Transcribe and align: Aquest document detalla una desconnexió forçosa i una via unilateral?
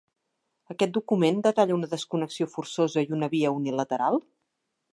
Aquest 0.73 0.93
document 0.95 1.43
detalla 1.47 1.75
una 1.75 1.89
desconnexió 1.91 2.47
forçosa 2.55 3.05
i 3.09 3.13
una 3.19 3.29
via 3.35 3.53
unilateral? 3.59 4.19